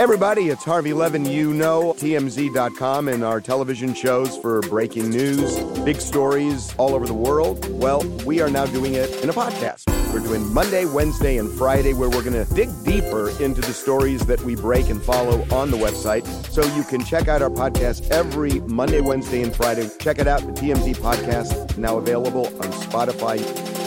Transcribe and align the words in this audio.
Everybody, 0.00 0.48
it's 0.48 0.64
Harvey 0.64 0.94
Levin. 0.94 1.26
You 1.26 1.52
know 1.52 1.92
TMZ.com 1.92 3.08
and 3.08 3.22
our 3.22 3.38
television 3.38 3.92
shows 3.92 4.34
for 4.38 4.62
breaking 4.62 5.10
news, 5.10 5.60
big 5.84 6.00
stories 6.00 6.74
all 6.78 6.94
over 6.94 7.06
the 7.06 7.12
world. 7.12 7.70
Well, 7.78 8.02
we 8.24 8.40
are 8.40 8.48
now 8.48 8.64
doing 8.64 8.94
it 8.94 9.22
in 9.22 9.28
a 9.28 9.32
podcast. 9.34 9.84
We're 10.10 10.20
doing 10.20 10.54
Monday, 10.54 10.86
Wednesday, 10.86 11.36
and 11.36 11.50
Friday, 11.50 11.92
where 11.92 12.08
we're 12.08 12.22
going 12.22 12.46
to 12.46 12.50
dig 12.54 12.70
deeper 12.82 13.28
into 13.42 13.60
the 13.60 13.74
stories 13.74 14.24
that 14.24 14.40
we 14.40 14.56
break 14.56 14.88
and 14.88 15.02
follow 15.02 15.46
on 15.54 15.70
the 15.70 15.76
website. 15.76 16.24
So 16.50 16.62
you 16.74 16.82
can 16.82 17.04
check 17.04 17.28
out 17.28 17.42
our 17.42 17.50
podcast 17.50 18.10
every 18.10 18.60
Monday, 18.60 19.02
Wednesday, 19.02 19.42
and 19.42 19.54
Friday. 19.54 19.90
Check 20.00 20.18
it 20.18 20.26
out, 20.26 20.40
the 20.40 20.52
TMZ 20.52 20.94
podcast, 20.94 21.76
now 21.76 21.98
available 21.98 22.46
on 22.46 22.72
Spotify. 22.72 23.79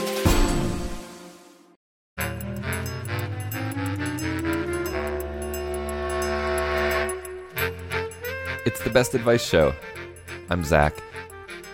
It's 8.66 8.82
the 8.82 8.90
Best 8.90 9.14
Advice 9.14 9.46
Show. 9.46 9.74
I'm 10.50 10.64
Zak. 10.64 10.96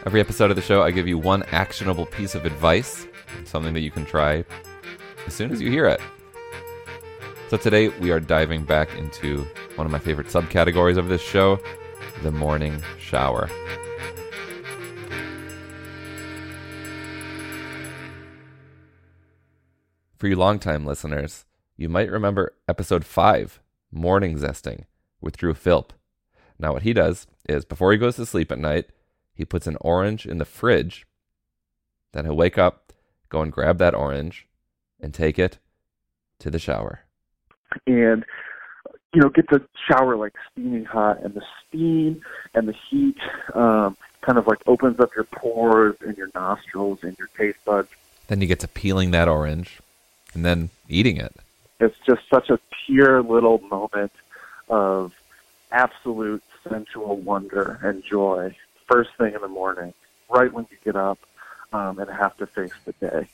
Every 0.08 0.20
episode 0.20 0.50
of 0.50 0.56
the 0.56 0.62
show, 0.64 0.82
I 0.82 0.90
give 0.90 1.08
you 1.08 1.20
one 1.20 1.44
actionable 1.52 2.08
piece 2.08 2.34
of 2.34 2.46
advice, 2.46 3.06
something 3.46 3.76
that 3.76 3.82
you 3.82 3.92
can 3.92 4.06
try 4.06 4.44
as 5.28 5.36
soon 5.36 5.52
as 5.52 5.62
you 5.62 5.70
hear 5.70 5.86
it. 5.86 6.02
So 7.50 7.58
today, 7.58 7.90
we 7.90 8.10
are 8.10 8.20
diving 8.20 8.64
back 8.64 8.96
into 8.98 9.46
one 9.76 9.86
of 9.86 9.92
my 9.92 10.00
favorite 10.00 10.30
subcategories 10.30 10.98
of 10.98 11.10
this 11.10 11.22
show 11.22 11.60
the 12.24 12.32
morning 12.32 12.82
shower. 12.98 13.52
For 20.18 20.28
you 20.28 20.36
longtime 20.36 20.88
listeners, 20.88 21.46
you 21.78 21.88
might 21.88 22.10
remember 22.10 22.56
episode 22.68 23.06
5, 23.06 23.62
Morning 23.92 24.40
Zesting, 24.40 24.86
with 25.22 25.38
Drew 25.38 25.54
Philp. 25.54 25.94
Now, 26.60 26.74
what 26.74 26.84
he 26.84 26.94
does 26.94 27.26
is 27.48 27.64
before 27.66 27.92
he 27.92 27.98
goes 27.98 28.18
to 28.18 28.26
sleep 28.26 28.52
at 28.52 28.60
night, 28.60 28.88
he 29.34 29.46
puts 29.46 29.66
an 29.68 29.78
orange 29.82 30.26
in 30.26 30.38
the 30.38 30.46
fridge. 30.46 31.08
Then 32.12 32.26
he'll 32.26 32.36
wake 32.36 32.58
up, 32.58 32.92
go 33.30 33.42
and 33.42 33.52
grab 33.52 33.78
that 33.78 33.96
orange, 33.96 34.48
and 35.00 35.14
take 35.14 35.40
it 35.40 35.58
to 36.40 36.50
the 36.50 36.60
shower. 36.60 37.02
and 37.88 38.26
you 39.14 39.22
know 39.22 39.30
get 39.30 39.48
the 39.50 39.62
shower 39.88 40.16
like 40.16 40.34
steaming 40.52 40.86
hot 40.86 41.22
and 41.24 41.34
the 41.34 41.42
steam 41.68 42.22
and 42.54 42.68
the 42.68 42.76
heat 42.90 43.18
um, 43.56 43.98
kind 44.22 44.38
of 44.38 44.46
like 44.48 44.60
opens 44.68 45.00
up 45.00 45.10
your 45.16 45.24
pores 45.26 45.96
and 46.02 46.16
your 46.18 46.30
nostrils 46.36 47.00
and 47.04 47.18
your 47.18 47.28
taste 47.38 47.64
buds 47.66 47.90
Then 48.28 48.40
you 48.42 48.48
get 48.48 48.60
to 48.62 48.68
peeling 48.68 49.12
that 49.12 49.28
orange 49.28 49.80
and 50.34 50.46
then 50.46 50.70
eating 50.88 51.18
it. 51.18 51.36
it's 51.80 51.98
just 52.06 52.22
such 52.30 52.50
a 52.50 52.60
pure 52.86 53.22
little 53.24 53.60
moment 53.70 54.12
of 54.70 55.14
absolute 55.72 56.44
sensual 56.70 57.18
wonder 57.18 57.80
and 57.84 58.04
joy 58.04 58.56
first 58.88 59.10
thing 59.18 59.34
in 59.34 59.42
the 59.42 59.48
morning 59.48 59.94
right 60.30 60.54
when 60.54 60.66
you 60.72 60.78
get 60.84 60.96
up 60.96 61.20
um, 61.74 62.00
and 62.00 62.10
have 62.10 62.36
to 62.38 62.48
face 62.48 62.74
the 62.86 62.94
day 62.94 63.28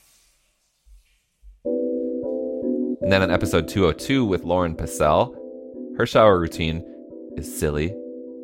And 3.05 3.11
then 3.11 3.21
in 3.21 3.29
episode 3.29 3.67
202 3.67 4.25
with 4.25 4.43
Lauren 4.45 4.73
Passell, 4.73 5.35
her 5.95 6.07
shower 6.07 6.39
routine 6.39 6.83
is 7.37 7.55
silly 7.55 7.95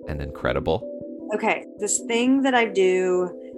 and 0.08 0.22
incredible. 0.22 0.88
Okay, 1.34 1.66
this 1.80 2.00
thing 2.08 2.44
that 2.44 2.54
I 2.54 2.66
do 2.66 3.58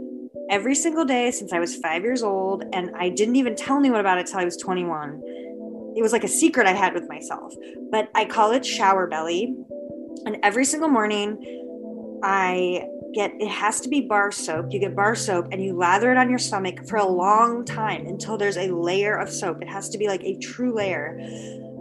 every 0.49 0.75
single 0.75 1.03
day 1.03 1.29
since 1.31 1.51
I 1.51 1.59
was 1.59 1.75
five 1.75 2.03
years 2.03 2.23
old, 2.23 2.63
and 2.71 2.89
I 2.95 3.09
didn't 3.09 3.35
even 3.35 3.53
tell 3.53 3.77
anyone 3.77 3.99
about 3.99 4.17
it 4.17 4.27
till 4.27 4.39
I 4.39 4.45
was 4.45 4.55
21. 4.55 5.21
It 5.97 6.01
was 6.01 6.13
like 6.13 6.23
a 6.23 6.29
secret 6.29 6.67
I 6.67 6.73
had 6.73 6.93
with 6.93 7.09
myself, 7.09 7.53
but 7.91 8.09
I 8.15 8.23
call 8.23 8.53
it 8.53 8.65
shower 8.65 9.05
belly. 9.05 9.53
And 10.25 10.37
every 10.43 10.65
single 10.65 10.89
morning, 10.89 12.19
I 12.23 12.85
get 13.13 13.33
it 13.39 13.49
has 13.49 13.79
to 13.81 13.89
be 13.89 14.01
bar 14.01 14.31
soap. 14.31 14.67
You 14.71 14.79
get 14.79 14.95
bar 14.95 15.15
soap 15.15 15.49
and 15.51 15.63
you 15.63 15.75
lather 15.75 16.11
it 16.11 16.17
on 16.17 16.29
your 16.29 16.39
stomach 16.39 16.87
for 16.87 16.97
a 16.97 17.05
long 17.05 17.65
time 17.65 18.07
until 18.07 18.37
there's 18.37 18.57
a 18.57 18.71
layer 18.71 19.15
of 19.15 19.29
soap. 19.29 19.61
It 19.61 19.69
has 19.69 19.89
to 19.89 19.97
be 19.97 20.07
like 20.07 20.23
a 20.23 20.37
true 20.37 20.73
layer. 20.73 21.17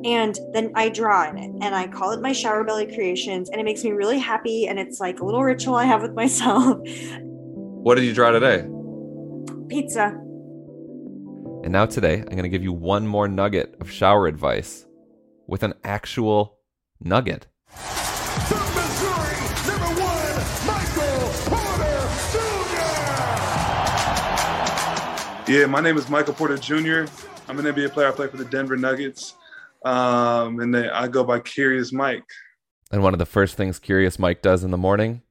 And 0.04 0.36
then 0.52 0.72
I 0.74 0.88
draw 0.88 1.28
in 1.28 1.38
it 1.38 1.50
and 1.60 1.74
I 1.74 1.86
call 1.86 2.10
it 2.10 2.20
my 2.20 2.32
shower 2.32 2.64
belly 2.64 2.86
creations. 2.86 3.50
And 3.50 3.60
it 3.60 3.64
makes 3.64 3.84
me 3.84 3.92
really 3.92 4.18
happy. 4.18 4.66
And 4.66 4.78
it's 4.78 5.00
like 5.00 5.20
a 5.20 5.24
little 5.24 5.42
ritual 5.42 5.76
I 5.76 5.84
have 5.84 6.02
with 6.02 6.14
myself. 6.14 6.78
What 6.84 7.94
did 7.94 8.04
you 8.04 8.12
draw 8.12 8.30
today? 8.30 8.66
Pizza. 9.68 10.18
And 11.64 11.70
now 11.70 11.86
today, 11.86 12.18
I'm 12.18 12.26
going 12.26 12.42
to 12.42 12.48
give 12.48 12.64
you 12.64 12.72
one 12.72 13.06
more 13.06 13.28
nugget 13.28 13.76
of 13.80 13.88
shower 13.90 14.26
advice 14.26 14.84
with 15.46 15.62
an 15.62 15.74
actual 15.84 16.58
nugget. 17.00 17.46
From 18.48 18.66
Missouri, 18.74 19.38
number 19.68 19.92
one, 20.00 20.34
Michael 20.66 21.28
Porter 21.48 22.08
Jr. 25.46 25.52
Yeah, 25.52 25.66
my 25.66 25.80
name 25.80 25.96
is 25.98 26.08
Michael 26.08 26.34
Porter 26.34 26.56
Jr. 26.56 27.06
I'm 27.48 27.58
an 27.58 27.66
NBA 27.66 27.92
player. 27.92 28.08
I 28.08 28.12
play 28.12 28.28
for 28.28 28.36
the 28.36 28.44
Denver 28.44 28.76
Nuggets. 28.76 29.34
Um, 29.84 30.60
and 30.60 30.74
then 30.74 30.90
I 30.90 31.08
go 31.08 31.24
by 31.24 31.40
Curious 31.40 31.92
Mike. 31.92 32.24
And 32.90 33.02
one 33.02 33.12
of 33.12 33.18
the 33.18 33.26
first 33.26 33.56
things 33.56 33.78
Curious 33.78 34.18
Mike 34.18 34.42
does 34.42 34.64
in 34.64 34.70
the 34.70 34.78
morning 34.78 35.22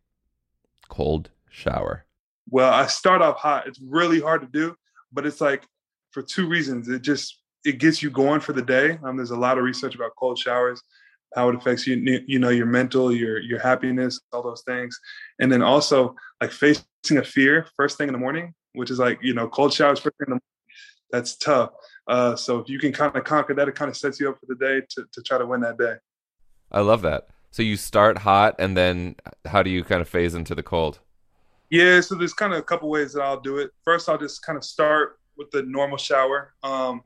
cold 0.90 1.30
shower. 1.50 2.06
Well, 2.50 2.72
I 2.72 2.86
start 2.88 3.22
off 3.22 3.38
hot. 3.38 3.66
It's 3.68 3.80
really 3.80 4.20
hard 4.20 4.42
to 4.42 4.48
do, 4.48 4.76
but 5.12 5.26
it's 5.26 5.42
like 5.42 5.64
for 6.12 6.22
two 6.22 6.48
reasons. 6.48 6.90
It 6.90 7.02
just 7.02 7.40
it 7.64 7.80
gets 7.80 8.04
you 8.04 8.10
going 8.10 8.42
for 8.42 8.54
the 8.54 8.62
day. 8.62 9.00
Um, 9.04 9.18
there's 9.18 9.32
a 9.32 9.38
lot 9.38 9.58
of 9.58 9.64
research 9.64 9.96
about 9.96 10.12
cold 10.20 10.38
showers, 10.38 10.82
how 11.36 11.50
it 11.50 11.56
affects 11.56 11.88
you, 11.88 12.24
you 12.28 12.40
know, 12.40 12.50
your 12.50 12.66
mental, 12.66 13.14
your 13.14 13.40
your 13.40 13.60
happiness, 13.60 14.20
all 14.34 14.44
those 14.44 14.64
things, 14.64 15.00
and 15.40 15.52
then 15.52 15.62
also 15.62 16.16
like 16.42 16.52
facing 16.52 16.84
a 17.18 17.24
fear 17.24 17.66
first 17.76 17.98
thing 17.98 18.08
in 18.08 18.14
the 18.14 18.20
morning, 18.20 18.54
which 18.74 18.92
is 18.92 19.00
like 19.00 19.20
you 19.22 19.34
know 19.34 19.48
cold 19.48 19.74
showers 19.74 20.00
first 20.00 20.18
thing 20.18 20.28
in 20.28 20.32
the 20.32 20.36
morning. 20.36 20.42
That's 21.12 21.36
tough. 21.36 21.72
Uh, 22.08 22.36
so 22.36 22.60
if 22.60 22.70
you 22.70 22.80
can 22.80 22.92
kind 22.94 23.16
of 23.16 23.24
conquer 23.24 23.54
that, 23.54 23.68
it 23.68 23.76
kind 23.76 23.90
of 23.90 23.98
sets 23.98 24.20
you 24.20 24.30
up 24.30 24.40
for 24.40 24.46
the 24.48 24.56
day 24.56 24.86
to 24.90 25.06
to 25.12 25.22
try 25.22 25.38
to 25.38 25.46
win 25.46 25.62
that 25.62 25.78
day. 25.78 25.96
I 26.72 26.82
love 26.82 27.02
that. 27.02 27.28
So 27.52 27.64
you 27.64 27.76
start 27.76 28.20
hot 28.20 28.56
and 28.60 28.78
then 28.78 29.16
how 29.46 29.62
do 29.62 29.70
you 29.70 29.84
kind 29.84 30.02
of 30.02 30.08
phase 30.08 30.34
into 30.34 30.56
the 30.56 30.64
cold? 30.64 31.00
Yeah, 31.70 32.02
so 32.02 32.16
there's 32.16 32.34
kind 32.34 32.54
of 32.54 32.60
a 32.60 32.64
couple 32.64 32.90
ways 32.90 33.14
that 33.14 33.22
I'll 33.22 33.40
do 33.40 33.58
it. 33.58 33.72
First, 33.84 34.10
I'll 34.10 34.18
just 34.18 34.42
kind 34.42 34.58
of 34.58 34.64
start 34.64 35.20
with 35.38 35.52
the 35.52 35.64
normal 35.64 35.98
shower, 35.98 36.54
um, 36.64 37.02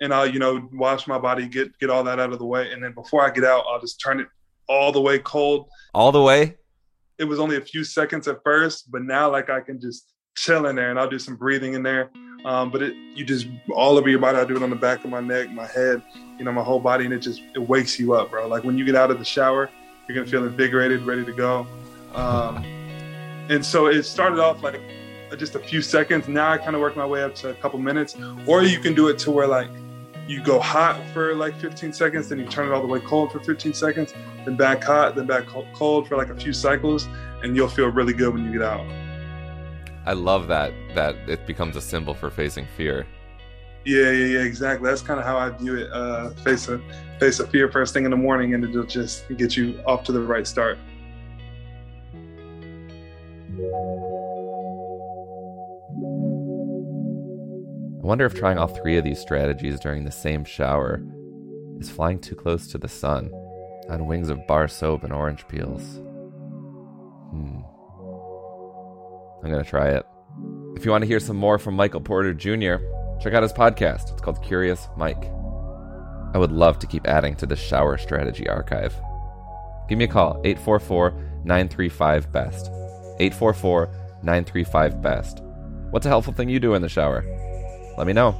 and 0.00 0.12
I'll 0.12 0.26
you 0.26 0.38
know 0.38 0.68
wash 0.72 1.06
my 1.06 1.18
body, 1.18 1.46
get 1.46 1.78
get 1.78 1.90
all 1.90 2.04
that 2.04 2.18
out 2.18 2.32
of 2.32 2.38
the 2.38 2.46
way, 2.46 2.72
and 2.72 2.82
then 2.82 2.92
before 2.92 3.24
I 3.24 3.30
get 3.30 3.44
out, 3.44 3.64
I'll 3.68 3.80
just 3.80 4.00
turn 4.00 4.20
it 4.20 4.26
all 4.68 4.92
the 4.92 5.00
way 5.00 5.18
cold. 5.18 5.68
All 5.94 6.12
the 6.12 6.22
way? 6.22 6.56
It 7.18 7.24
was 7.24 7.38
only 7.38 7.56
a 7.56 7.60
few 7.60 7.84
seconds 7.84 8.28
at 8.28 8.38
first, 8.44 8.90
but 8.90 9.02
now 9.02 9.30
like 9.30 9.50
I 9.50 9.60
can 9.60 9.80
just 9.80 10.12
chill 10.36 10.66
in 10.66 10.76
there, 10.76 10.90
and 10.90 10.98
I'll 10.98 11.10
do 11.10 11.18
some 11.18 11.36
breathing 11.36 11.74
in 11.74 11.82
there. 11.82 12.10
Um, 12.44 12.70
but 12.70 12.82
it 12.82 12.94
you 13.14 13.24
just 13.24 13.48
all 13.74 13.98
over 13.98 14.08
your 14.08 14.18
body. 14.18 14.38
I 14.38 14.44
do 14.44 14.56
it 14.56 14.62
on 14.62 14.70
the 14.70 14.76
back 14.76 15.04
of 15.04 15.10
my 15.10 15.20
neck, 15.20 15.50
my 15.50 15.66
head, 15.66 16.02
you 16.38 16.44
know, 16.44 16.52
my 16.52 16.62
whole 16.62 16.80
body, 16.80 17.04
and 17.04 17.12
it 17.12 17.18
just 17.18 17.42
it 17.54 17.58
wakes 17.58 17.98
you 17.98 18.14
up, 18.14 18.30
bro. 18.30 18.48
Like 18.48 18.64
when 18.64 18.78
you 18.78 18.84
get 18.84 18.96
out 18.96 19.10
of 19.10 19.18
the 19.18 19.24
shower, 19.24 19.68
you're 20.08 20.14
gonna 20.16 20.30
feel 20.30 20.44
invigorated, 20.44 21.02
ready 21.02 21.24
to 21.24 21.32
go. 21.32 21.66
Um, 22.14 22.64
and 23.50 23.64
so 23.64 23.86
it 23.86 24.04
started 24.04 24.38
off 24.38 24.62
like 24.62 24.80
just 25.38 25.54
a 25.54 25.58
few 25.58 25.82
seconds. 25.82 26.28
Now 26.28 26.52
I 26.52 26.58
kind 26.58 26.74
of 26.74 26.80
work 26.80 26.96
my 26.96 27.06
way 27.06 27.22
up 27.22 27.34
to 27.36 27.50
a 27.50 27.54
couple 27.54 27.78
minutes. 27.78 28.16
Or 28.46 28.62
you 28.62 28.78
can 28.78 28.94
do 28.94 29.08
it 29.08 29.18
to 29.20 29.30
where 29.30 29.46
like 29.46 29.70
you 30.30 30.40
go 30.40 30.60
hot 30.60 31.02
for 31.12 31.34
like 31.34 31.58
15 31.60 31.92
seconds, 31.92 32.28
then 32.28 32.38
you 32.38 32.46
turn 32.46 32.68
it 32.68 32.72
all 32.72 32.80
the 32.80 32.86
way 32.86 33.00
cold 33.00 33.32
for 33.32 33.40
15 33.40 33.74
seconds, 33.74 34.14
then 34.44 34.56
back 34.56 34.82
hot, 34.84 35.16
then 35.16 35.26
back 35.26 35.44
cold 35.46 36.06
for 36.06 36.16
like 36.16 36.28
a 36.28 36.36
few 36.36 36.52
cycles, 36.52 37.08
and 37.42 37.56
you'll 37.56 37.68
feel 37.68 37.88
really 37.88 38.12
good 38.12 38.32
when 38.32 38.44
you 38.44 38.52
get 38.52 38.62
out. 38.62 38.86
I 40.06 40.12
love 40.12 40.46
that 40.46 40.72
that 40.94 41.16
it 41.28 41.46
becomes 41.46 41.74
a 41.74 41.80
symbol 41.80 42.14
for 42.14 42.30
facing 42.30 42.66
fear. 42.76 43.06
Yeah, 43.84 44.10
yeah, 44.10 44.26
yeah, 44.26 44.40
exactly. 44.40 44.88
That's 44.88 45.02
kind 45.02 45.18
of 45.18 45.26
how 45.26 45.36
I 45.36 45.50
view 45.50 45.76
it. 45.76 45.92
Uh, 45.92 46.30
face 46.30 46.68
a 46.68 46.80
face 47.18 47.40
a 47.40 47.46
fear 47.46 47.70
first 47.70 47.92
thing 47.92 48.04
in 48.04 48.10
the 48.10 48.16
morning, 48.16 48.54
and 48.54 48.64
it'll 48.64 48.84
just 48.84 49.24
get 49.36 49.56
you 49.56 49.82
off 49.84 50.04
to 50.04 50.12
the 50.12 50.20
right 50.20 50.46
start. 50.46 50.78
I 58.00 58.06
wonder 58.06 58.24
if 58.24 58.34
trying 58.34 58.56
all 58.56 58.66
three 58.66 58.96
of 58.96 59.04
these 59.04 59.20
strategies 59.20 59.78
during 59.78 60.04
the 60.04 60.10
same 60.10 60.42
shower 60.42 61.02
is 61.78 61.90
flying 61.90 62.18
too 62.18 62.34
close 62.34 62.66
to 62.68 62.78
the 62.78 62.88
sun 62.88 63.30
on 63.90 64.06
wings 64.06 64.30
of 64.30 64.46
bar 64.46 64.68
soap 64.68 65.04
and 65.04 65.12
orange 65.12 65.46
peels. 65.48 65.82
Hmm. 67.30 67.60
I'm 69.44 69.50
going 69.50 69.62
to 69.62 69.68
try 69.68 69.88
it. 69.88 70.06
If 70.76 70.86
you 70.86 70.90
want 70.90 71.02
to 71.02 71.08
hear 71.08 71.20
some 71.20 71.36
more 71.36 71.58
from 71.58 71.74
Michael 71.74 72.00
Porter 72.00 72.32
Jr., 72.32 72.76
check 73.20 73.34
out 73.34 73.42
his 73.42 73.52
podcast. 73.52 74.10
It's 74.10 74.22
called 74.22 74.42
Curious 74.42 74.88
Mike. 74.96 75.30
I 76.32 76.38
would 76.38 76.52
love 76.52 76.78
to 76.78 76.86
keep 76.86 77.06
adding 77.06 77.36
to 77.36 77.44
the 77.44 77.56
shower 77.56 77.98
strategy 77.98 78.48
archive. 78.48 78.94
Give 79.90 79.98
me 79.98 80.04
a 80.04 80.08
call, 80.08 80.40
844 80.44 81.10
935 81.44 82.32
BEST. 82.32 82.68
844 83.20 83.86
935 84.22 85.02
BEST. 85.02 85.42
What's 85.90 86.06
a 86.06 86.08
helpful 86.08 86.32
thing 86.32 86.48
you 86.48 86.60
do 86.60 86.72
in 86.72 86.80
the 86.80 86.88
shower? 86.88 87.26
Let 88.00 88.06
me 88.06 88.14
know. 88.14 88.34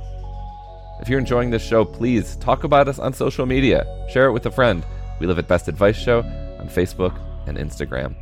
If 1.03 1.11
you're 1.11 1.19
enjoying 1.19 1.51
this 1.51 1.63
show, 1.63 1.85
please 1.85 2.37
talk 2.37 2.65
about 2.65 2.89
us 2.89 2.99
on 2.99 3.13
social 3.13 3.45
media. 3.45 3.85
Share 4.09 4.25
it 4.25 4.33
with 4.33 4.47
a 4.47 4.51
friend. 4.51 4.83
We 5.19 5.27
live 5.27 5.39
at 5.39 5.49
Best 5.49 5.69
Advice 5.69 5.99
Show 5.99 6.21
on 6.21 6.71
Facebook 6.71 7.21
and 7.47 7.59
Instagram. 7.59 8.15